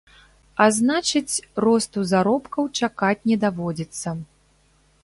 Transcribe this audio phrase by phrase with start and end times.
[0.63, 4.21] А значыць, росту заробкаў чакаць не даводзіцца.